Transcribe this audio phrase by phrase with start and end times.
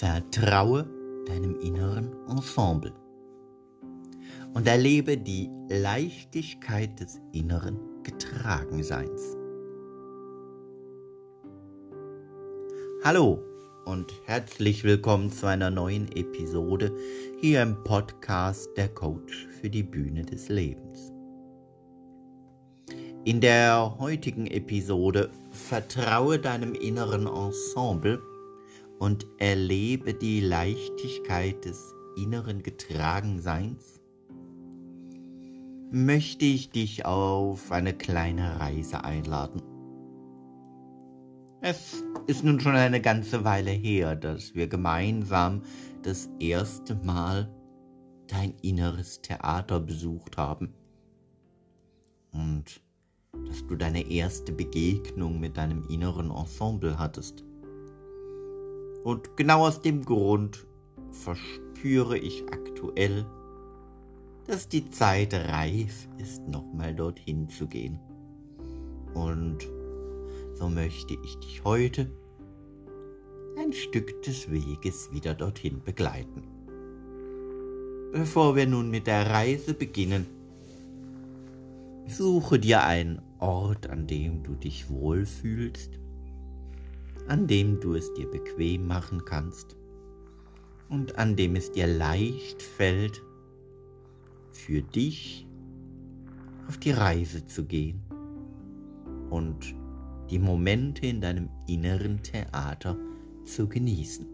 [0.00, 0.86] Vertraue
[1.26, 2.94] deinem inneren Ensemble
[4.54, 9.36] und erlebe die Leichtigkeit des inneren Getragenseins.
[13.04, 13.42] Hallo
[13.84, 16.96] und herzlich willkommen zu einer neuen Episode
[17.38, 21.12] hier im Podcast Der Coach für die Bühne des Lebens.
[23.24, 28.22] In der heutigen Episode Vertraue deinem inneren Ensemble
[29.00, 33.98] und erlebe die Leichtigkeit des inneren Getragenseins,
[35.90, 39.62] möchte ich dich auf eine kleine Reise einladen.
[41.62, 45.62] Es ist nun schon eine ganze Weile her, dass wir gemeinsam
[46.02, 47.50] das erste Mal
[48.28, 50.74] dein inneres Theater besucht haben.
[52.32, 52.82] Und
[53.48, 57.44] dass du deine erste Begegnung mit deinem inneren Ensemble hattest.
[59.04, 60.66] Und genau aus dem Grund
[61.10, 63.26] verspüre ich aktuell,
[64.46, 67.98] dass die Zeit reif ist, nochmal dorthin zu gehen.
[69.14, 69.68] Und
[70.54, 72.10] so möchte ich dich heute
[73.58, 76.42] ein Stück des Weges wieder dorthin begleiten.
[78.12, 80.26] Bevor wir nun mit der Reise beginnen,
[82.08, 85.99] suche dir einen Ort, an dem du dich wohlfühlst
[87.28, 89.76] an dem du es dir bequem machen kannst
[90.88, 93.22] und an dem es dir leicht fällt,
[94.52, 95.46] für dich
[96.68, 98.02] auf die Reise zu gehen
[99.30, 99.74] und
[100.30, 102.96] die Momente in deinem inneren Theater
[103.44, 104.26] zu genießen.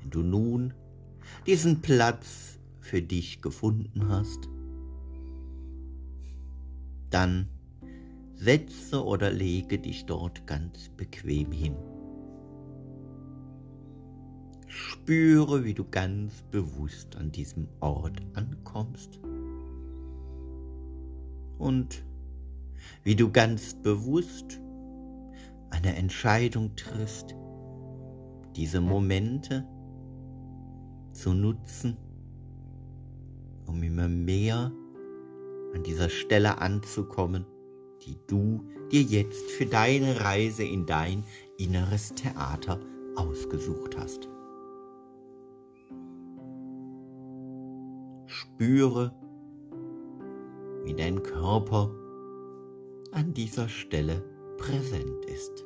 [0.00, 0.74] Wenn du nun
[1.46, 4.48] diesen Platz für dich gefunden hast,
[7.10, 7.48] dann
[8.34, 11.76] setze oder lege dich dort ganz bequem hin.
[14.66, 19.18] Spüre, wie du ganz bewusst an diesem Ort ankommst
[21.58, 22.04] und
[23.02, 24.60] wie du ganz bewusst
[25.70, 27.34] eine Entscheidung triffst,
[28.56, 29.66] diese Momente
[31.12, 31.96] zu nutzen,
[33.66, 34.72] um immer mehr
[35.74, 37.46] an dieser Stelle anzukommen,
[38.02, 41.24] die du dir jetzt für deine Reise in dein
[41.58, 42.80] inneres Theater
[43.16, 44.28] ausgesucht hast.
[48.26, 49.14] Spüre,
[50.84, 51.94] wie dein Körper
[53.12, 54.22] an dieser Stelle
[54.56, 55.64] präsent ist.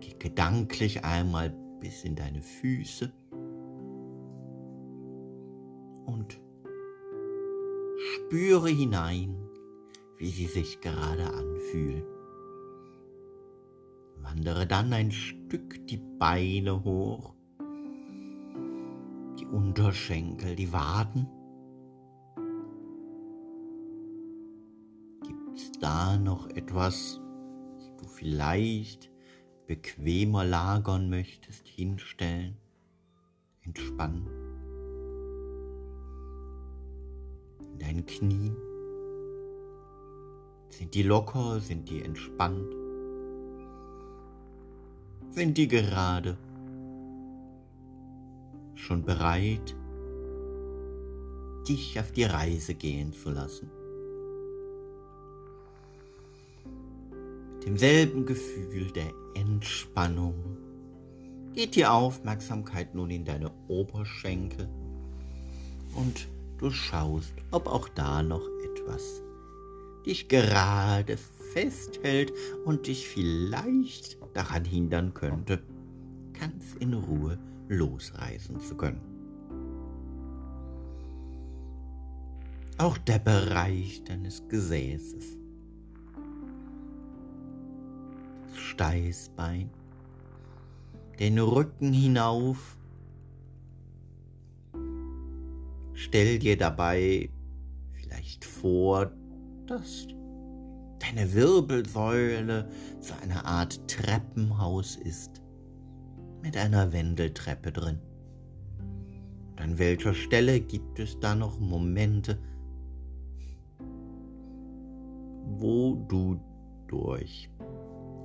[0.00, 1.50] Geh gedanklich einmal
[1.80, 3.12] bis in deine Füße
[8.26, 9.36] spüre hinein,
[10.16, 12.02] wie sie sich gerade anfühlen.
[14.16, 17.34] Wandere dann ein Stück die Beine hoch,
[19.38, 21.28] die Unterschenkel, die Waden.
[25.22, 27.20] Gibt es da noch etwas,
[27.76, 29.08] das du vielleicht
[29.68, 32.56] bequemer lagern möchtest, hinstellen,
[33.62, 34.45] entspannen?
[37.78, 38.56] Deinen Knien?
[40.68, 41.60] Sind die locker?
[41.60, 42.74] Sind die entspannt?
[45.30, 46.36] Sind die gerade?
[48.74, 49.74] Schon bereit,
[51.68, 53.70] dich auf die Reise gehen zu lassen?
[57.54, 60.34] Mit demselben Gefühl der Entspannung
[61.54, 64.68] geht die Aufmerksamkeit nun in deine Oberschenkel
[65.94, 69.22] und Du schaust, ob auch da noch etwas
[70.06, 71.16] dich gerade
[71.52, 72.32] festhält
[72.64, 75.62] und dich vielleicht daran hindern könnte,
[76.38, 77.38] ganz in Ruhe
[77.68, 79.00] losreisen zu können.
[82.78, 85.38] Auch der Bereich deines Gesäßes,
[88.48, 89.70] das Steißbein,
[91.18, 92.76] den Rücken hinauf
[95.98, 97.30] Stell dir dabei
[97.92, 99.10] vielleicht vor,
[99.66, 100.06] dass
[100.98, 102.68] deine Wirbelsäule
[103.00, 105.40] so eine Art Treppenhaus ist,
[106.42, 107.98] mit einer Wendeltreppe drin.
[109.50, 112.38] Und an welcher Stelle gibt es da noch Momente,
[115.58, 116.38] wo du
[116.88, 117.48] durch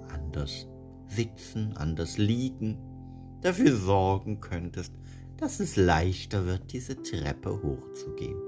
[0.09, 0.67] anders
[1.07, 2.77] sitzen, anders liegen,
[3.39, 4.93] dafür sorgen könntest,
[5.41, 8.39] dass es leichter wird, diese Treppe hochzugehen.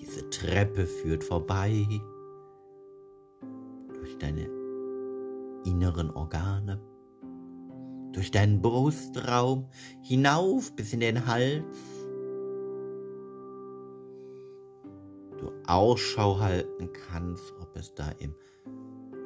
[0.00, 1.86] Diese Treppe führt vorbei
[3.92, 4.48] durch deine
[5.66, 6.80] inneren Organe,
[8.12, 9.68] durch deinen Brustraum
[10.02, 11.76] hinauf bis in den Hals.
[15.38, 18.34] Du Ausschau halten kannst, ob es da im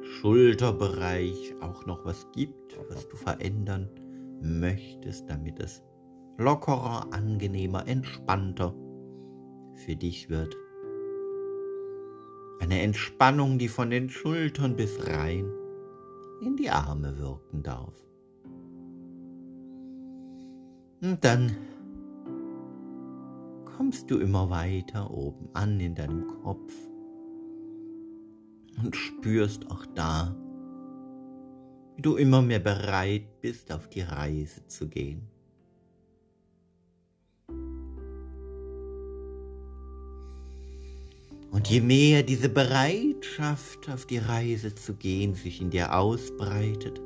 [0.01, 3.89] Schulterbereich auch noch was gibt, was du verändern
[4.41, 5.83] möchtest, damit es
[6.37, 8.73] lockerer, angenehmer, entspannter
[9.75, 10.55] für dich wird.
[12.59, 15.45] Eine Entspannung, die von den Schultern bis rein
[16.41, 17.93] in die Arme wirken darf.
[21.01, 21.55] Und dann
[23.65, 26.73] kommst du immer weiter oben an in deinem Kopf
[28.83, 30.35] und spürst auch da,
[32.01, 35.21] du immer mehr bereit bist, auf die Reise zu gehen.
[41.51, 47.01] Und je mehr diese Bereitschaft, auf die Reise zu gehen, sich in dir ausbreitet,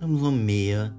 [0.00, 0.94] umso mehr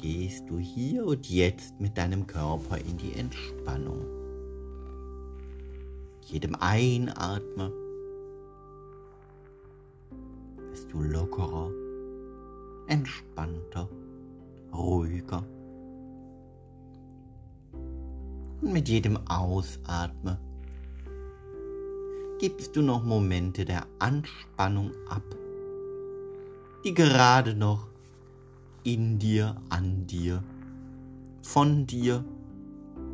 [0.00, 4.04] gehst du hier und jetzt mit deinem Körper in die Entspannung.
[6.20, 7.72] Jedem Einatmen
[10.74, 11.70] wirst du lockerer,
[12.88, 13.88] entspannter,
[14.72, 15.44] ruhiger.
[18.60, 20.36] Und mit jedem Ausatmen
[22.40, 25.22] gibst du noch Momente der Anspannung ab,
[26.84, 27.86] die gerade noch
[28.82, 30.42] in dir, an dir,
[31.42, 32.24] von dir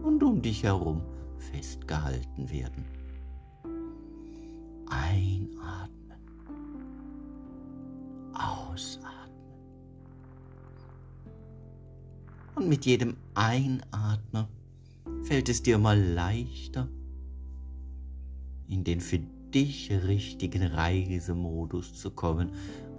[0.03, 1.03] und um dich herum
[1.37, 2.87] festgehalten werden.
[4.89, 6.00] Einatmen,
[8.81, 9.11] ausatmen.
[12.55, 14.47] Und mit jedem Einatmen
[15.23, 16.89] fällt es dir mal leichter,
[18.69, 19.19] in den für
[19.53, 22.53] dich richtigen Reisemodus zu kommen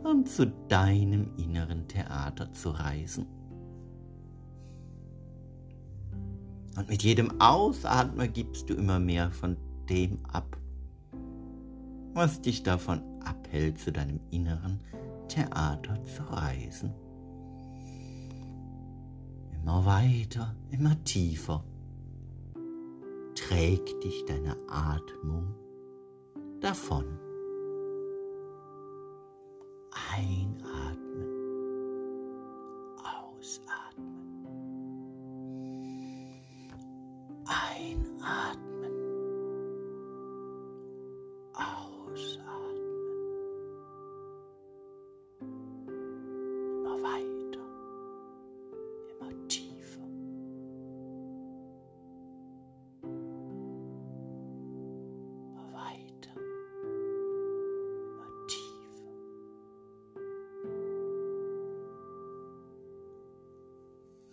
[0.03, 3.25] und zu deinem inneren Theater zu reisen.
[6.75, 9.57] Und mit jedem Ausatmen gibst du immer mehr von
[9.89, 10.57] dem ab,
[12.13, 14.79] was dich davon abhält, zu deinem inneren
[15.31, 16.93] Theater zu reisen.
[19.53, 21.63] Immer weiter, immer tiefer
[23.35, 25.55] trägt dich deine Atmung
[26.59, 27.20] davon.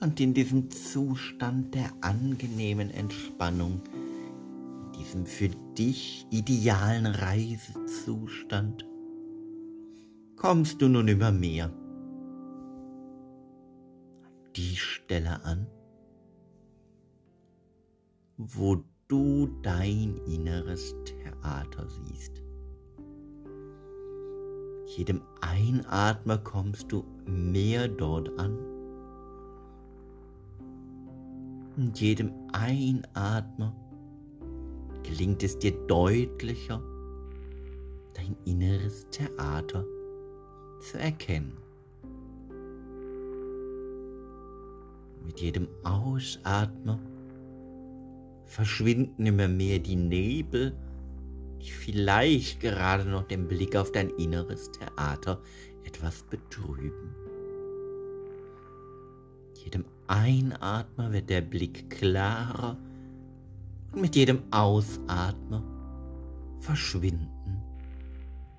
[0.08, 3.82] Und in diesem Zustand der angenehmen Entspannung,
[4.86, 8.86] in diesem für dich idealen Reisezustand,
[10.34, 11.72] kommst du nun immer mehr an
[14.56, 15.66] die Stelle an,
[18.38, 22.42] wo du dein inneres Theater siehst.
[24.96, 28.77] Jedem Einatmer kommst du mehr dort an.
[31.78, 33.72] Und jedem Einatmer
[35.04, 36.82] gelingt es dir deutlicher,
[38.14, 39.84] dein inneres Theater
[40.80, 41.56] zu erkennen.
[45.24, 46.98] Mit jedem Ausatmen
[48.44, 50.76] verschwinden immer mehr die Nebel,
[51.62, 55.40] die vielleicht gerade noch den Blick auf dein inneres Theater
[55.84, 57.27] etwas betrüben.
[59.68, 62.78] Jedem Einatmen wird der Blick klarer
[63.92, 65.62] und mit jedem Ausatmen
[66.58, 67.62] verschwinden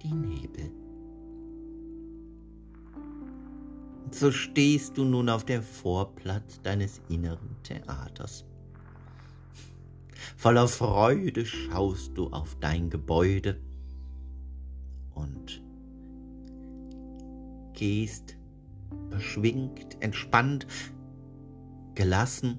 [0.04, 0.72] die Nebel.
[4.06, 8.46] Und so stehst du nun auf dem Vorplatz deines inneren Theaters.
[10.38, 13.60] Voller Freude schaust du auf dein Gebäude
[15.16, 15.60] und
[17.74, 18.38] gehst
[19.10, 20.68] beschwingt, entspannt,
[22.00, 22.58] gelassen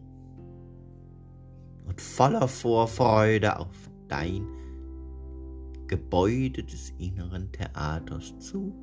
[1.87, 4.47] und voller Vorfreude auf dein
[5.87, 8.75] Gebäude des inneren Theaters zu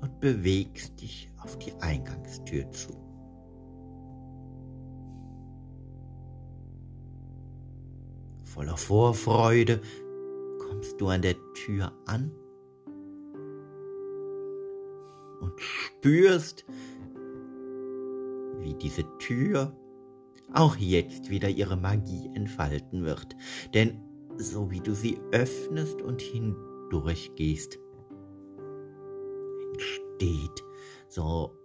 [0.00, 2.94] und bewegst dich auf die Eingangstür zu.
[8.44, 9.82] Voller Vorfreude
[10.66, 12.32] kommst du an der Tür an
[15.42, 16.64] und spürst,
[18.60, 19.76] wie diese Tür
[20.52, 23.36] auch jetzt wieder ihre Magie entfalten wird.
[23.72, 24.00] Denn
[24.36, 27.78] so wie du sie öffnest und hindurchgehst,
[29.72, 30.64] entsteht
[31.08, 31.56] so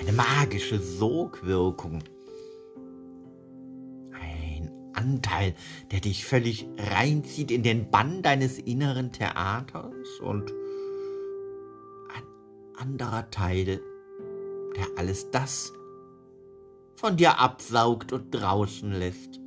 [0.00, 2.02] eine magische Sogwirkung.
[4.12, 5.54] Ein Anteil,
[5.90, 10.52] der dich völlig reinzieht in den Bann deines inneren Theaters und
[12.14, 12.22] ein
[12.76, 13.80] anderer Teil,
[14.78, 15.72] der alles das
[16.94, 19.40] von dir absaugt und draußen lässt,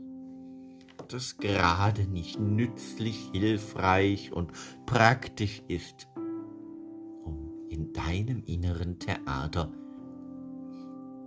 [1.07, 4.51] das gerade nicht nützlich, hilfreich und
[4.85, 6.07] praktisch ist,
[7.23, 9.71] um in deinem inneren Theater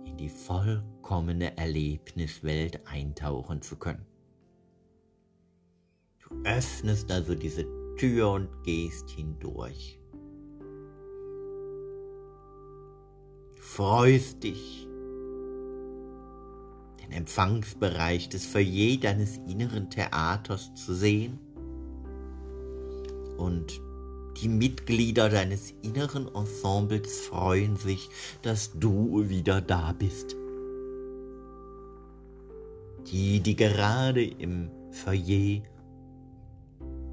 [0.05, 4.05] in die vollkommene Erlebniswelt eintauchen zu können.
[6.19, 7.65] Du öffnest also diese
[7.97, 9.99] Tür und gehst hindurch.
[13.65, 14.87] Freust dich
[17.03, 21.39] den Empfangsbereich des Foyer deines inneren Theaters zu sehen
[23.37, 23.81] und
[24.41, 28.09] die Mitglieder deines inneren Ensembles freuen sich,
[28.43, 30.35] dass du wieder da bist.
[33.07, 35.63] Die, die gerade im Foyer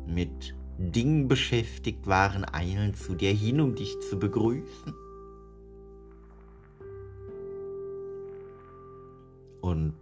[0.07, 4.95] mit Dingen beschäftigt waren, eilen zu dir hin, um dich zu begrüßen.
[9.63, 9.95] Und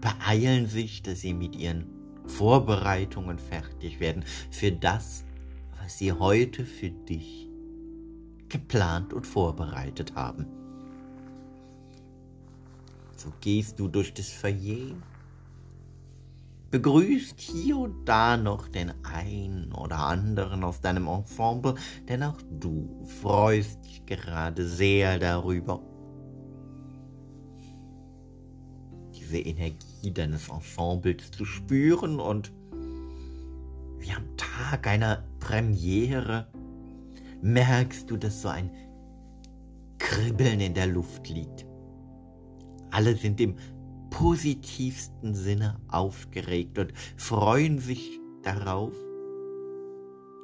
[0.00, 1.86] beeilen sich, dass sie mit ihren
[2.26, 5.24] Vorbereitungen fertig werden für das,
[5.80, 7.48] was sie heute für dich
[8.48, 10.46] geplant und vorbereitet haben.
[13.16, 14.94] So gehst du durch das Foyer,
[16.70, 21.74] begrüßt hier und da noch den einen oder anderen aus deinem Ensemble,
[22.08, 25.80] denn auch du freust dich gerade sehr darüber
[29.26, 32.52] diese Energie deines Ensembles zu spüren und
[33.98, 36.46] wie am Tag einer Premiere
[37.42, 38.70] merkst du, dass so ein
[39.98, 41.66] Kribbeln in der Luft liegt.
[42.90, 43.56] Alle sind im
[44.10, 48.92] positivsten Sinne aufgeregt und freuen sich darauf,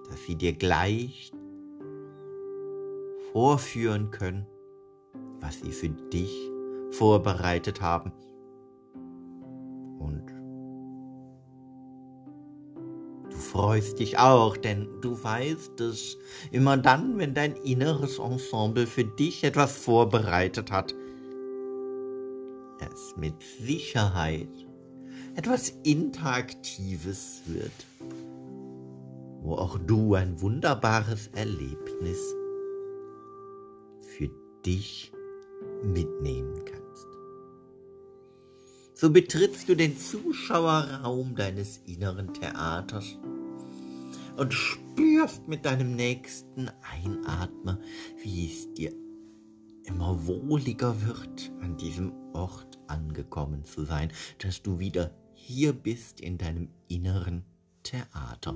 [0.09, 1.31] dass sie dir gleich
[3.33, 4.47] vorführen können,
[5.41, 6.33] was sie für dich
[6.91, 8.13] vorbereitet haben
[10.03, 10.27] und
[13.31, 16.17] du freust dich auch, denn du weißt, dass
[16.51, 20.95] immer dann, wenn dein inneres Ensemble für dich etwas vorbereitet hat,
[22.81, 24.49] es mit Sicherheit
[25.35, 27.73] etwas Interaktives wird,
[29.43, 32.19] wo auch du ein wunderbares Erlebnis
[34.17, 34.29] für
[34.65, 35.13] dich
[35.83, 36.82] mitnehmen kannst
[39.03, 43.19] so betrittst du den Zuschauerraum deines inneren Theaters
[44.37, 47.79] und spürst mit deinem nächsten Einatmen,
[48.23, 48.93] wie es dir
[49.87, 56.39] immer wohliger wird, an diesem Ort angekommen zu sein, dass du wieder hier bist in
[56.39, 57.43] deinem inneren
[57.83, 58.55] Theater.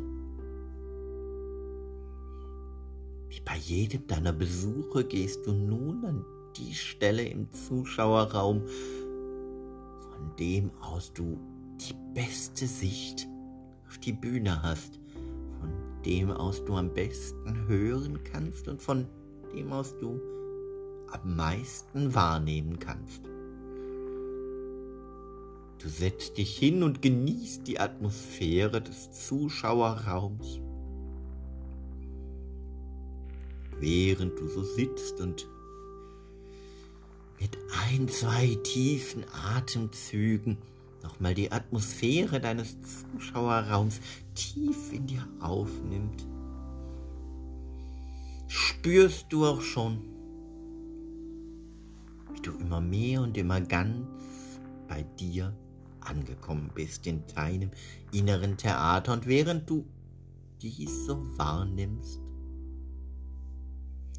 [3.30, 6.24] Wie bei jedem deiner Besuche gehst du nun an
[6.56, 8.62] die Stelle im Zuschauerraum,
[10.36, 11.38] dem aus du
[11.80, 13.28] die beste Sicht
[13.88, 14.98] auf die Bühne hast,
[15.60, 15.70] von
[16.04, 19.06] dem aus du am besten hören kannst und von
[19.54, 20.20] dem aus du
[21.12, 23.22] am meisten wahrnehmen kannst.
[25.78, 30.60] Du setzt dich hin und genießt die Atmosphäre des Zuschauerraums.
[33.78, 35.46] Während du so sitzt und
[37.40, 37.56] mit
[37.88, 39.24] ein, zwei tiefen
[39.54, 40.58] Atemzügen
[41.02, 42.76] nochmal die Atmosphäre deines
[43.12, 44.00] Zuschauerraums
[44.34, 46.26] tief in dir aufnimmt,
[48.48, 50.02] spürst du auch schon,
[52.34, 54.06] wie du immer mehr und immer ganz
[54.88, 55.54] bei dir
[56.00, 57.70] angekommen bist in deinem
[58.12, 59.12] inneren Theater?
[59.12, 59.84] Und während du
[60.60, 62.20] dies so wahrnimmst,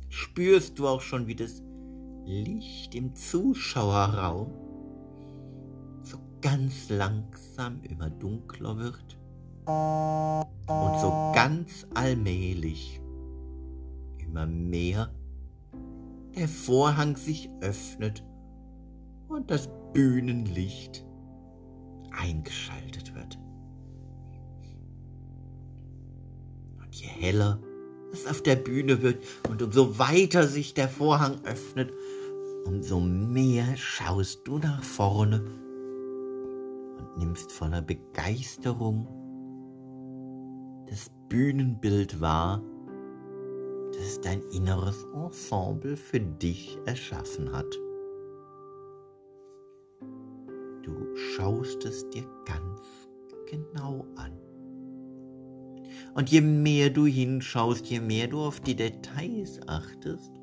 [0.09, 1.62] spürst du auch schon, wie das
[2.27, 4.51] Licht im Zuschauerraum
[6.03, 9.17] so ganz langsam immer dunkler wird
[9.65, 13.01] und so ganz allmählich
[14.17, 15.10] immer mehr
[16.36, 18.25] der Vorhang sich öffnet
[19.29, 21.05] und das Bühnenlicht
[22.12, 23.39] eingeschaltet wird.
[26.81, 27.62] Und je heller
[28.12, 31.91] es auf der Bühne wird und umso weiter sich der Vorhang öffnet,
[32.67, 35.41] umso mehr schaust du nach vorne
[36.97, 39.07] und nimmst voller Begeisterung
[40.89, 42.62] das Bühnenbild wahr,
[43.93, 47.74] das dein inneres Ensemble für dich erschaffen hat.
[50.83, 52.81] Du schaust es dir ganz
[53.50, 54.33] genau an.
[56.15, 60.37] Und je mehr du hinschaust, je mehr du auf die Details achtest,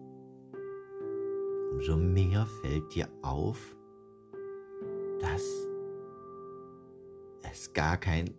[1.74, 3.76] umso mehr fällt dir auf,
[5.20, 5.42] dass
[7.50, 8.30] es gar kein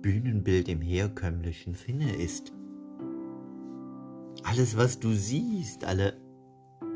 [0.00, 2.52] Bühnenbild im herkömmlichen Sinne ist.
[4.44, 6.16] Alles, was du siehst, alle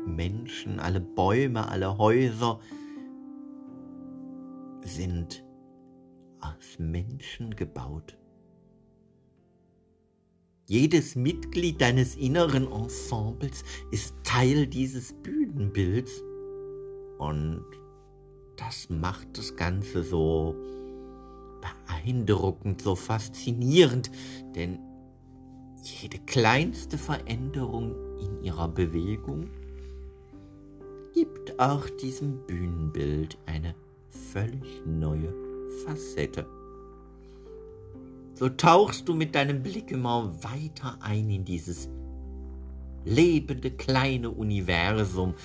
[0.05, 2.59] Menschen, alle Bäume, alle Häuser
[4.83, 5.43] sind
[6.39, 8.17] aus Menschen gebaut.
[10.67, 16.23] Jedes Mitglied deines inneren Ensembles ist Teil dieses Bühnenbilds
[17.19, 17.63] und
[18.57, 20.55] das macht das Ganze so
[21.61, 24.09] beeindruckend, so faszinierend,
[24.55, 24.79] denn
[25.83, 29.47] jede kleinste Veränderung in ihrer Bewegung
[31.13, 33.75] gibt auch diesem Bühnenbild eine
[34.09, 35.31] völlig neue
[35.85, 36.47] Facette.
[38.35, 41.87] So tauchst du mit deinem Blick immer weiter ein in dieses
[43.05, 45.35] lebende kleine Universum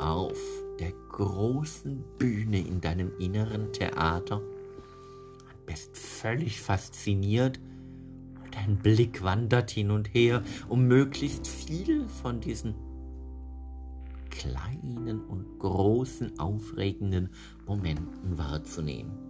[0.00, 0.36] auf
[0.80, 7.60] der großen Bühne in deinem inneren Theater und bist völlig fasziniert
[8.42, 12.74] und dein Blick wandert hin und her, um möglichst viel von diesen
[14.30, 17.28] kleinen und großen aufregenden
[17.64, 19.29] Momenten wahrzunehmen.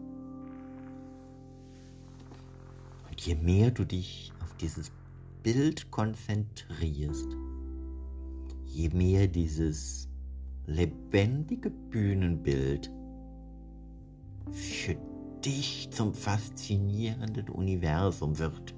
[3.26, 4.90] Je mehr du dich auf dieses
[5.42, 7.28] Bild konzentrierst,
[8.64, 10.08] je mehr dieses
[10.66, 12.90] lebendige Bühnenbild
[14.50, 14.96] für
[15.44, 18.74] dich zum faszinierenden Universum wird,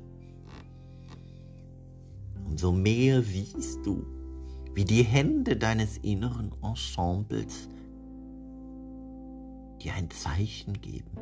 [2.45, 4.05] umso mehr siehst du,
[4.75, 7.69] wie die Hände deines inneren Ensembles
[9.81, 11.17] dir ein Zeichen geben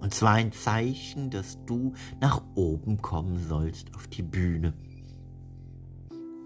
[0.00, 4.74] und zwar ein Zeichen, dass du nach oben kommen sollst auf die Bühne.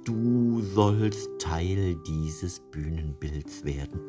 [0.04, 4.00] Du sollst Teil dieses Bühnenbilds werden.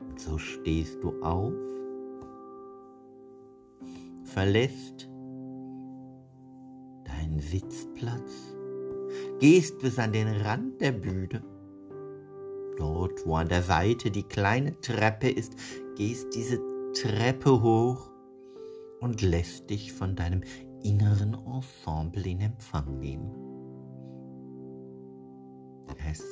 [0.00, 1.52] Und so stehst du auf,
[4.24, 5.08] verlässt
[7.04, 8.54] deinen Sitzplatz,
[9.38, 11.42] gehst bis an den Rand der Bühne
[12.76, 15.54] Dort, wo an der Seite die kleine Treppe ist,
[15.96, 16.60] gehst diese
[16.92, 18.10] Treppe hoch
[19.00, 20.42] und lässt dich von deinem
[20.82, 23.30] inneren Ensemble in Empfang nehmen.
[26.10, 26.22] Es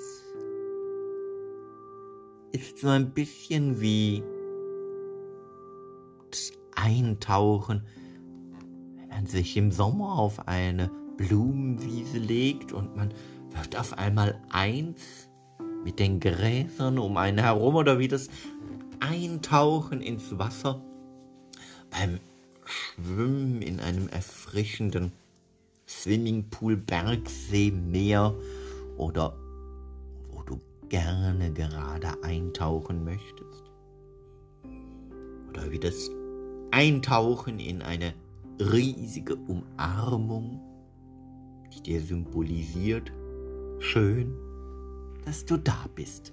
[2.53, 4.23] ist so ein bisschen wie
[6.31, 7.87] das Eintauchen,
[8.97, 13.13] wenn man sich im Sommer auf eine Blumenwiese legt und man
[13.51, 15.29] wird auf einmal eins
[15.85, 18.29] mit den Gräsern um einen herum oder wie das
[19.01, 20.81] Eintauchen ins Wasser
[21.91, 22.21] beim
[22.65, 25.13] Schwimmen in einem erfrischenden
[25.89, 28.35] Swimmingpool, Bergsee, Meer
[28.97, 29.35] oder
[30.31, 33.65] wo du gerne gerade eintauchen möchtest.
[35.49, 36.11] Oder wie das
[36.71, 38.15] Eintauchen in eine
[38.61, 40.61] riesige Umarmung,
[41.75, 43.11] die dir symbolisiert,
[43.81, 44.33] schön
[45.25, 46.33] dass du da bist.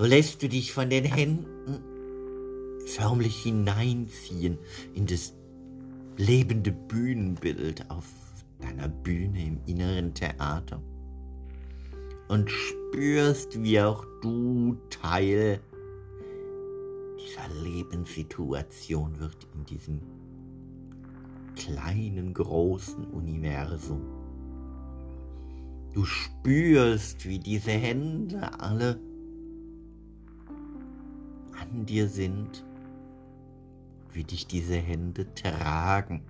[0.00, 1.84] So lässt du dich von den Händen
[2.86, 4.56] förmlich hineinziehen
[4.94, 5.34] in das
[6.16, 8.06] lebende Bühnenbild auf
[8.62, 10.82] deiner Bühne im inneren Theater
[12.28, 15.60] und spürst, wie auch du Teil
[17.18, 20.00] dieser Lebenssituation wird in diesem
[21.56, 24.00] kleinen, großen Universum.
[25.92, 28.98] Du spürst, wie diese Hände alle
[31.60, 32.64] an dir sind,
[34.12, 36.22] wie dich diese Hände tragen.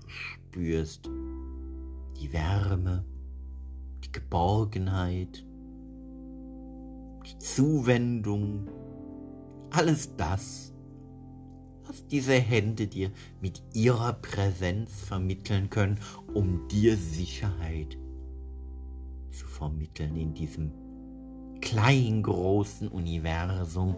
[0.00, 1.08] Du spürst
[2.20, 3.04] die Wärme,
[4.04, 5.44] die Geborgenheit,
[7.26, 8.68] die Zuwendung,
[9.70, 10.72] alles das,
[11.86, 15.98] was diese Hände dir mit ihrer Präsenz vermitteln können,
[16.34, 17.98] um dir Sicherheit
[19.30, 20.72] zu vermitteln in diesem
[21.60, 23.96] kleingroßen Universum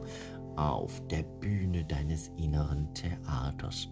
[0.56, 3.88] auf der Bühne deines inneren Theaters.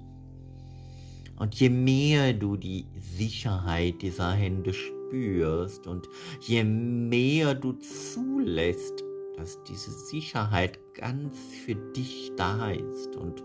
[1.39, 6.09] Und je mehr du die Sicherheit dieser Hände spürst und
[6.41, 9.05] je mehr du zulässt,
[9.37, 13.45] dass diese Sicherheit ganz für dich da ist und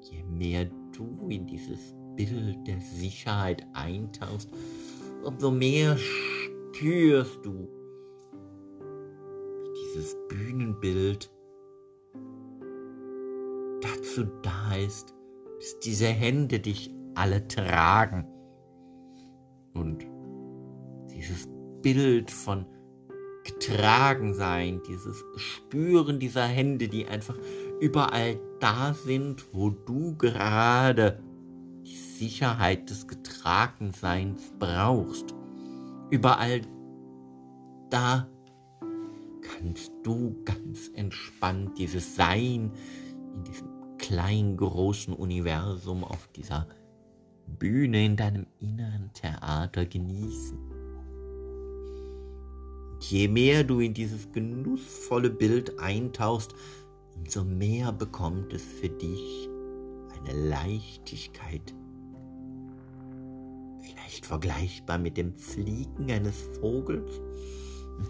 [0.00, 0.64] je mehr
[0.96, 4.48] du in dieses Bild der Sicherheit eintauchst,
[5.24, 7.68] umso mehr spürst du,
[9.94, 11.30] dieses Bühnenbild
[13.80, 15.14] dazu da ist,
[15.58, 18.26] dass diese Hände dich alle tragen.
[19.72, 20.06] Und
[21.10, 21.48] dieses
[21.82, 22.66] Bild von
[23.44, 27.36] getragen sein, dieses Spüren dieser Hände, die einfach
[27.80, 31.22] überall da sind, wo du gerade
[31.84, 35.34] die Sicherheit des Getragenseins brauchst.
[36.10, 36.62] Überall
[37.90, 38.28] da
[39.64, 42.70] kannst du ganz entspannt dieses Sein
[43.34, 46.68] in diesem kleinen, großen Universum auf dieser
[47.46, 50.58] Bühne in deinem inneren Theater genießen.
[53.00, 56.54] Je mehr du in dieses genussvolle Bild eintauchst,
[57.16, 59.48] umso mehr bekommt es für dich
[60.18, 61.74] eine Leichtigkeit.
[63.80, 67.20] Vielleicht vergleichbar mit dem Fliegen eines Vogels.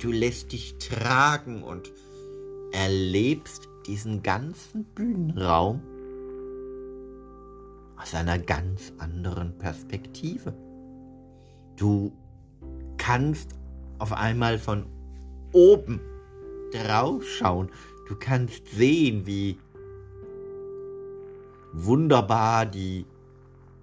[0.01, 1.93] Du lässt dich tragen und
[2.73, 5.81] erlebst diesen ganzen Bühnenraum
[7.97, 10.55] aus einer ganz anderen Perspektive.
[11.77, 12.13] Du
[12.97, 13.55] kannst
[13.99, 14.87] auf einmal von
[15.53, 16.01] oben
[16.73, 17.71] drauf schauen.
[18.09, 19.59] Du kannst sehen, wie
[21.73, 23.07] wunderbar die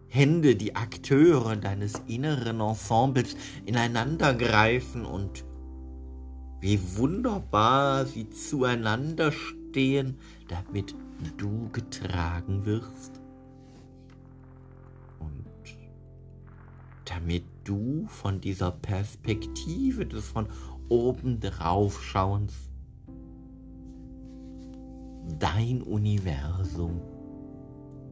[0.07, 3.35] Hände, die Akteure deines inneren Ensembles
[3.65, 5.45] ineinander greifen und
[6.61, 10.95] wie wunderbar sie zueinander stehen, damit
[11.37, 13.19] du getragen wirst.
[15.19, 15.45] Und
[17.05, 20.47] damit du von dieser Perspektive des von
[20.87, 22.53] oben drauf schauens
[25.39, 27.01] dein Universum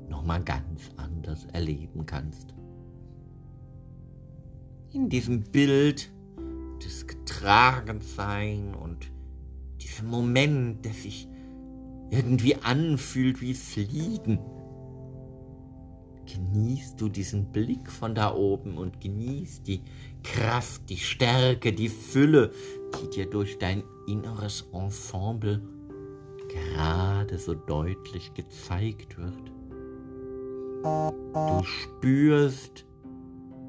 [0.10, 2.56] nochmal ganz anders erleben kannst.
[4.92, 6.12] In diesem Bild
[6.84, 9.12] des Getragensein und
[9.82, 11.28] diesem Moment, der sich
[12.12, 14.40] irgendwie anfühlt wie Fliegen,
[16.26, 19.82] genießt du diesen Blick von da oben und genießt die
[20.24, 22.52] Kraft, die Stärke, die Fülle,
[23.02, 25.62] die dir durch dein inneres Ensemble
[26.50, 29.52] gerade so deutlich gezeigt wird.
[30.84, 32.86] Du spürst,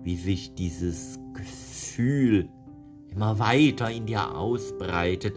[0.02, 2.48] wie sich dieses Gefühl
[3.10, 5.36] immer weiter in dir ausbreitet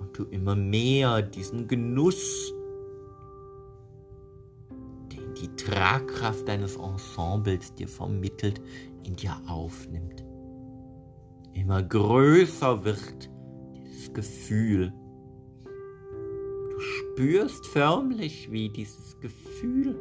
[0.00, 2.52] und du immer mehr diesen Genuss
[5.42, 8.60] die Tragkraft deines Ensembles dir vermittelt,
[9.02, 10.24] in dir aufnimmt.
[11.52, 13.28] Immer größer wird
[13.76, 14.92] dieses Gefühl.
[15.64, 19.96] Du spürst förmlich, wie dieses Gefühl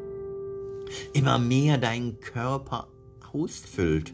[1.13, 2.87] immer mehr deinen Körper
[3.31, 4.13] ausfüllt.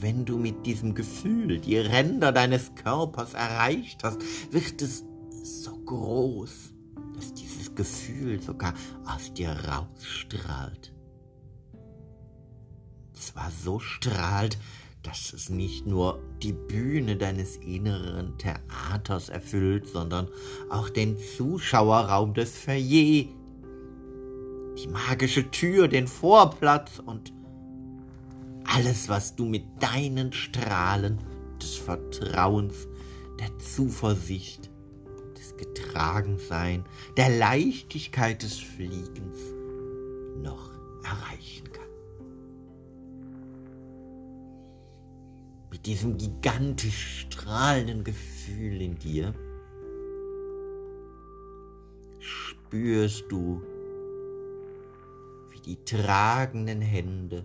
[0.00, 4.18] Wenn du mit diesem Gefühl die Ränder deines Körpers erreicht hast,
[4.52, 5.04] wird es
[5.42, 6.72] so groß,
[7.14, 10.92] dass die Gefühl sogar aus dir rausstrahlt.
[13.12, 14.58] Zwar so strahlt,
[15.02, 20.28] dass es nicht nur die Bühne deines inneren Theaters erfüllt, sondern
[20.68, 23.28] auch den Zuschauerraum des Foyer,
[24.78, 27.32] die magische Tür, den Vorplatz und
[28.68, 31.18] alles, was du mit deinen Strahlen
[31.60, 32.88] des Vertrauens,
[33.38, 34.70] der Zuversicht,
[35.56, 36.84] Getragensein,
[37.16, 39.38] der Leichtigkeit des Fliegens
[40.42, 40.70] noch
[41.04, 41.86] erreichen kann.
[45.70, 49.34] Mit diesem gigantisch strahlenden Gefühl in dir
[52.18, 53.62] spürst du,
[55.50, 57.44] wie die tragenden Hände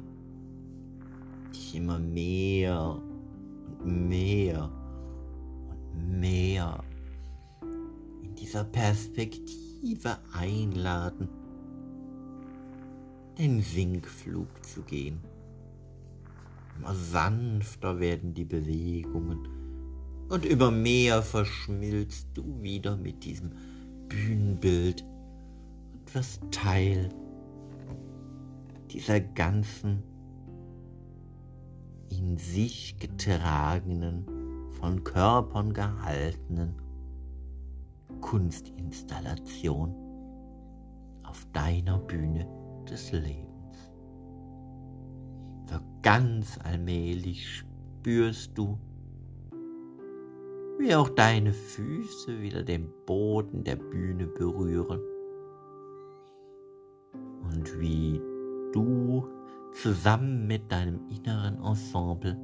[1.76, 3.02] immer mehr
[3.80, 4.70] und mehr
[5.70, 6.84] und mehr
[8.40, 11.30] dieser Perspektive einladen,
[13.38, 15.20] den Sinkflug zu gehen.
[16.78, 19.48] Immer sanfter werden die Bewegungen
[20.30, 23.52] und immer mehr verschmilzt du wieder mit diesem
[24.08, 25.04] Bühnenbild
[25.94, 27.10] und wirst Teil
[28.90, 30.04] dieser ganzen
[32.12, 34.26] in sich getragenen
[34.72, 36.76] von Körpern gehaltenen
[38.20, 39.96] Kunstinstallation
[41.24, 42.48] auf deiner Bühne
[42.90, 43.92] des Lebens.
[45.70, 48.78] So ganz allmählich spürst du,
[50.80, 55.00] wie auch deine Füße wieder den Boden der Bühne berühren
[57.44, 58.20] und wie
[58.74, 59.01] du
[59.74, 62.38] zusammen mit deinem inneren Ensemble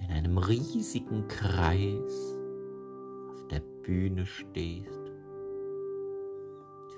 [0.00, 2.36] in einem riesigen Kreis
[3.30, 5.12] auf der Bühne stehst,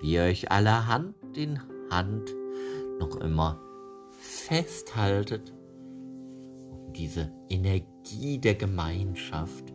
[0.00, 2.34] wie ihr euch alle Hand in Hand
[2.98, 3.60] noch immer
[4.18, 5.52] festhaltet,
[6.70, 9.72] um diese Energie der Gemeinschaft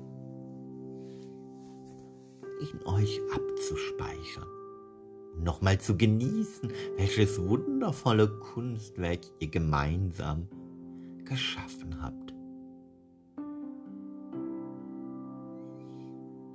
[2.59, 4.60] in euch abzuspeichern
[5.37, 10.47] nochmal zu genießen, welches wundervolle Kunstwerk ihr gemeinsam
[11.25, 12.33] geschaffen habt.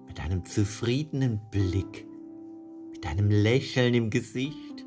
[0.06, 2.06] Mit einem zufriedenen Blick,
[2.90, 4.86] mit einem Lächeln im Gesicht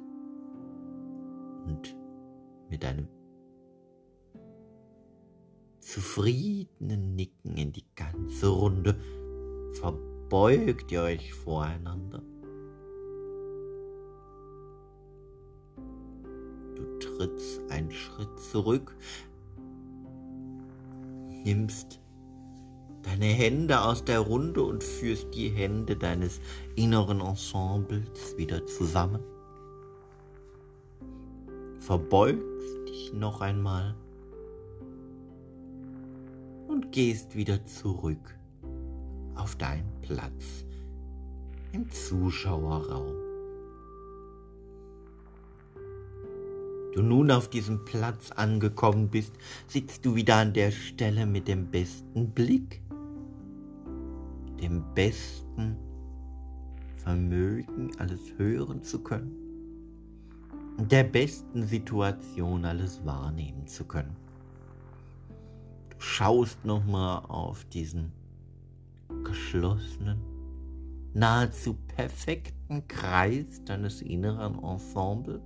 [1.66, 1.96] und
[2.70, 3.08] mit einem
[5.80, 9.00] zufriedenen Nicken in die ganze Runde.
[9.74, 12.22] Verbeugt ihr euch voreinander
[17.20, 18.96] trittst einen Schritt zurück,
[21.44, 22.00] nimmst
[23.04, 26.40] deine Hände aus der Runde und führst die Hände deines
[26.76, 29.22] inneren Ensembles wieder zusammen.
[31.80, 33.96] Verbeugst dich noch einmal
[36.70, 38.36] und gehst wieder zurück
[39.36, 40.66] auf deinen Platz
[41.74, 43.29] im Zuschauerraum.
[47.00, 49.32] Du nun auf diesem Platz angekommen bist,
[49.68, 52.82] sitzt du wieder an der Stelle mit dem besten Blick,
[54.62, 55.78] dem besten
[56.98, 59.34] Vermögen, alles hören zu können,
[60.78, 64.18] und der besten Situation, alles wahrnehmen zu können.
[65.92, 68.12] Du schaust nochmal auf diesen
[69.24, 70.20] geschlossenen,
[71.14, 75.42] nahezu perfekten Kreis deines inneren Ensembles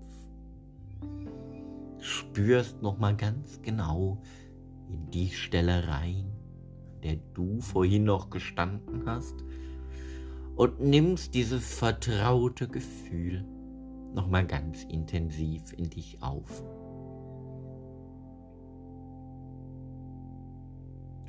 [2.04, 4.22] spürst noch mal ganz genau
[4.90, 6.26] in die Stelle rein,
[6.94, 9.44] an der du vorhin noch gestanden hast
[10.56, 13.46] und nimmst dieses vertraute Gefühl
[14.14, 16.64] noch mal ganz intensiv in dich auf.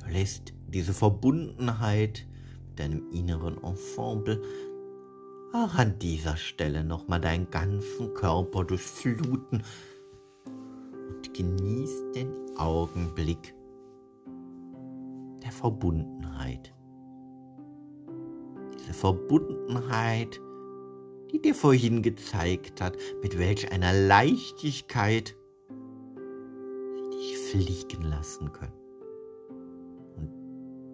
[0.03, 2.27] Du lässt diese Verbundenheit
[2.67, 4.41] mit deinem inneren Ensemble
[5.53, 9.63] auch an dieser Stelle noch mal deinen ganzen Körper durchfluten
[11.35, 13.53] genießt den Augenblick
[15.43, 16.73] der Verbundenheit.
[18.79, 20.39] Diese Verbundenheit,
[21.31, 25.35] die dir vorhin gezeigt hat, mit welch einer Leichtigkeit
[26.93, 28.71] sie dich fliegen lassen können.
[30.15, 30.29] Und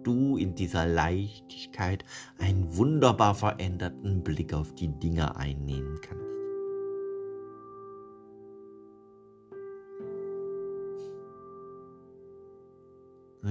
[0.02, 2.04] du in dieser Leichtigkeit
[2.38, 6.41] einen wunderbar veränderten Blick auf die Dinge einnehmen kannst.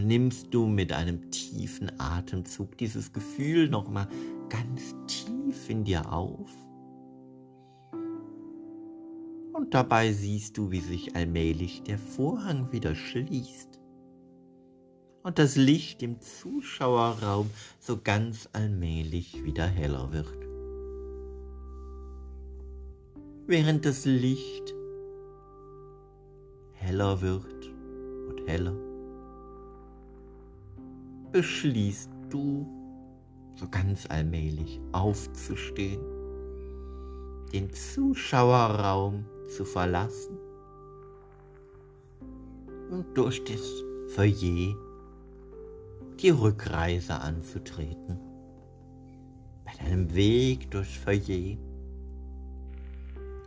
[0.07, 4.07] Nimmst du mit einem tiefen Atemzug dieses Gefühl nochmal
[4.49, 6.49] ganz tief in dir auf.
[9.53, 13.79] Und dabei siehst du, wie sich allmählich der Vorhang wieder schließt
[15.23, 20.27] und das Licht im Zuschauerraum so ganz allmählich wieder heller wird.
[23.47, 24.73] Während das Licht
[26.73, 27.71] heller wird
[28.29, 28.75] und heller,
[31.31, 32.67] beschließt du,
[33.55, 36.01] so ganz allmählich aufzustehen,
[37.53, 40.37] den Zuschauerraum zu verlassen
[42.89, 43.61] und durch das
[44.15, 44.75] Foyer
[46.19, 48.19] die Rückreise anzutreten.
[49.65, 51.57] Bei deinem Weg durchs Foyer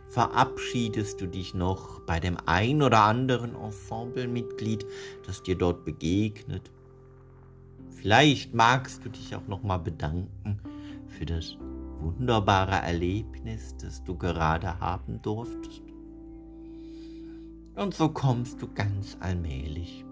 [0.09, 4.85] verabschiedest du dich noch bei dem ein oder anderen Ensemblemitglied,
[5.25, 6.71] das dir dort begegnet
[7.95, 10.59] Vielleicht magst du dich auch nochmal bedanken
[11.07, 11.57] für das
[11.99, 15.81] wunderbare Erlebnis, das du gerade haben durftest.
[17.75, 20.05] Und so kommst du ganz allmählich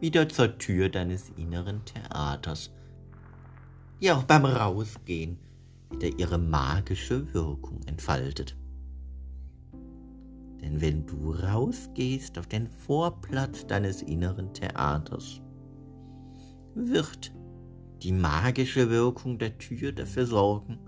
[0.00, 2.70] wieder zur Tür deines inneren Theaters,
[4.00, 5.38] die auch beim Rausgehen
[5.90, 8.56] wieder ihre magische Wirkung entfaltet.
[10.62, 15.41] Denn wenn du rausgehst auf den Vorplatz deines inneren Theaters,
[16.74, 17.32] wird
[18.02, 20.78] die magische Wirkung der Tür dafür sorgen,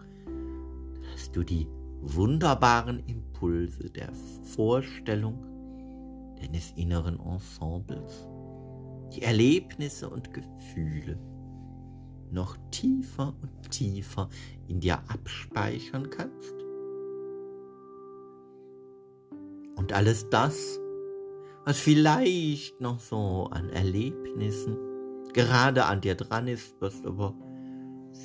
[1.12, 1.68] dass du die
[2.00, 4.12] wunderbaren Impulse der
[4.54, 5.44] Vorstellung
[6.40, 8.26] deines inneren Ensembles,
[9.14, 11.18] die Erlebnisse und Gefühle
[12.30, 14.28] noch tiefer und tiefer
[14.66, 16.54] in dir abspeichern kannst.
[19.76, 20.80] Und alles das,
[21.64, 24.76] was vielleicht noch so an Erlebnissen
[25.34, 27.34] gerade an dir dran ist, was aber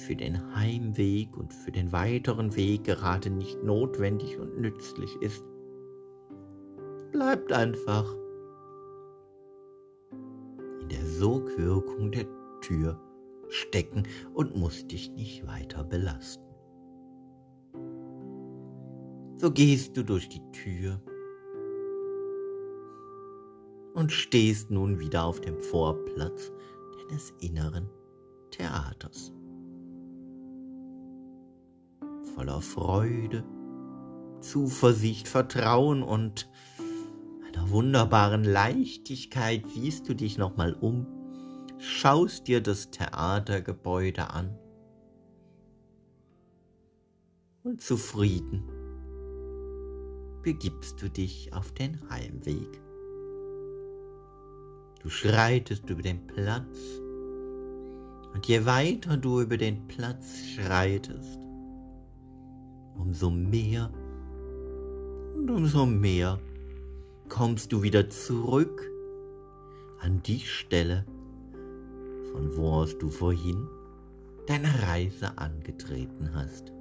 [0.06, 5.44] für den Heimweg und für den weiteren Weg gerade nicht notwendig und nützlich ist,
[7.12, 8.06] bleibt einfach
[10.82, 12.28] in der Sogwirkung der
[12.62, 13.02] Tür
[13.50, 16.46] stecken und muss dich nicht weiter belasten.
[19.38, 21.02] So gehst du durch die Tür
[23.94, 26.52] und stehst nun wieder auf dem Vorplatz
[27.10, 27.90] deines inneren
[28.52, 29.34] Theaters.
[32.36, 33.44] Voller Freude,
[34.42, 36.50] Zuversicht, Vertrauen und
[37.48, 41.08] einer wunderbaren Leichtigkeit siehst du dich nochmal um,
[41.80, 44.58] schaust dir das Theatergebäude an
[47.64, 48.64] und zufrieden
[50.42, 52.89] begibst du dich auf den Heimweg.
[55.02, 56.78] Du schreitest über den Platz
[58.34, 61.40] und je weiter du über den Platz schreitest,
[62.98, 63.90] umso mehr
[65.36, 66.40] und umso mehr
[67.30, 68.90] kommst du wieder zurück
[70.02, 71.06] an die Stelle,
[72.34, 73.68] von wo aus du vorhin
[74.48, 76.74] deine Reise angetreten hast.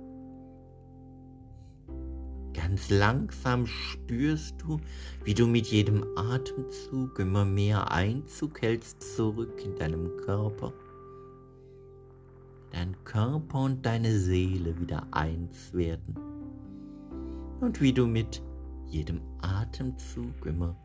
[2.54, 4.80] Ganz langsam spürst du,
[5.24, 10.72] wie du mit jedem Atemzug immer mehr Einzug hältst zurück in deinem Körper.
[12.70, 16.16] Dein Körper und deine Seele wieder eins werden.
[17.60, 18.42] Und wie du mit
[18.86, 20.76] jedem Atemzug immer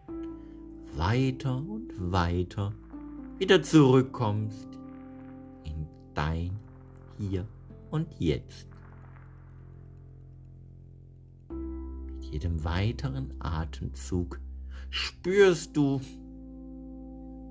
[0.95, 2.73] weiter und weiter
[3.37, 4.67] wieder zurückkommst
[5.63, 6.51] in dein
[7.17, 7.45] Hier
[7.91, 8.72] und Jetzt.
[12.33, 14.39] Jedem weiteren Atemzug
[14.89, 16.01] spürst du,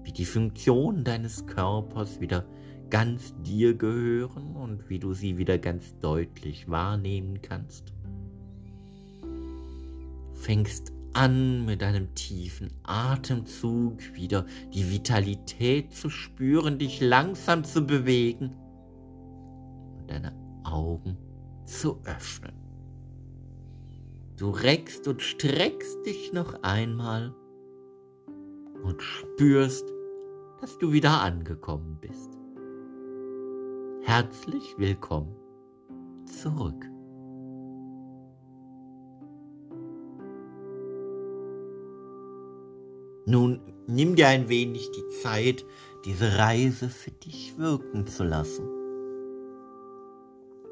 [0.05, 2.45] wie die Funktionen deines Körpers wieder
[2.91, 7.95] ganz dir gehören und wie du sie wieder ganz deutlich wahrnehmen kannst
[10.43, 18.57] fängst an, mit einem tiefen Atemzug wieder die Vitalität zu spüren, dich langsam zu bewegen
[19.99, 20.33] und deine
[20.65, 21.17] Augen
[21.65, 22.62] zu öffnen.
[24.43, 27.33] Du reckst und streckst dich noch einmal
[28.83, 29.85] und spürst,
[30.61, 32.29] dass du wieder angekommen bist.
[34.03, 35.37] Herzlich willkommen
[36.25, 36.85] zurück.
[43.27, 45.65] Nun nimm dir ein wenig die Zeit,
[46.05, 48.67] diese Reise für dich wirken zu lassen.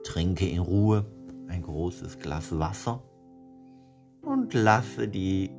[0.02, 1.06] Trinke in Ruhe
[1.46, 3.04] ein großes Glas Wasser
[4.22, 5.50] und lasse die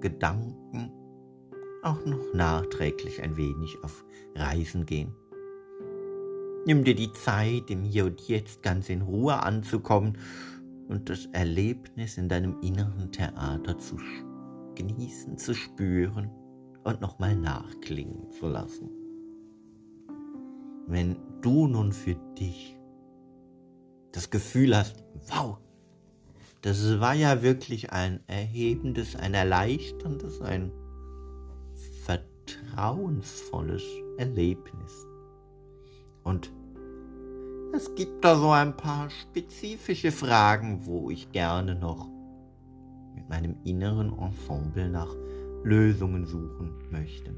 [0.00, 0.90] Gedanken
[1.82, 5.14] auch noch nachträglich ein wenig auf Reisen gehen.
[6.66, 10.18] Nimm dir die Zeit, im Hier und Jetzt ganz in Ruhe anzukommen
[10.88, 13.96] und das Erlebnis in deinem inneren Theater zu
[14.74, 16.30] genießen, zu spüren
[16.84, 18.90] und nochmal nachklingen zu lassen.
[20.88, 22.76] Wenn du nun für dich
[24.12, 25.58] das Gefühl hast, wow,
[26.62, 30.72] das war ja wirklich ein erhebendes, ein erleichterndes, ein
[32.04, 33.84] vertrauensvolles
[34.18, 35.06] Erlebnis.
[36.24, 36.50] Und
[37.72, 42.08] es gibt da so ein paar spezifische Fragen, wo ich gerne noch
[43.14, 45.14] mit meinem inneren Ensemble nach
[45.62, 47.34] Lösungen suchen möchte.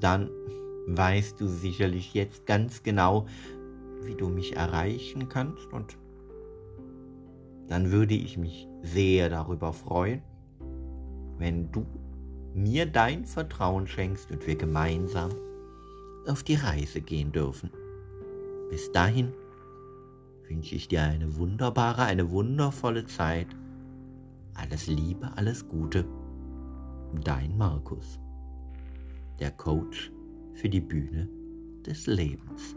[0.00, 0.28] Dann
[0.88, 3.26] weißt du sicherlich jetzt ganz genau,
[4.02, 5.96] wie du mich erreichen kannst und
[7.68, 10.22] dann würde ich mich sehr darüber freuen,
[11.38, 11.86] wenn du
[12.54, 15.30] mir dein Vertrauen schenkst und wir gemeinsam
[16.26, 17.70] auf die Reise gehen dürfen.
[18.70, 19.32] Bis dahin
[20.48, 23.48] wünsche ich dir eine wunderbare, eine wundervolle Zeit.
[24.54, 26.04] Alles Liebe, alles Gute
[27.24, 28.18] Dein Markus,
[29.38, 30.10] der Coach
[30.54, 31.28] für die Bühne
[31.86, 32.74] des Lebens.